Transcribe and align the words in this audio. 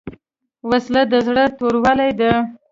وسله 0.69 1.01
د 1.11 1.13
زړه 1.27 1.43
توروالی 1.57 2.11
دی 2.19 2.31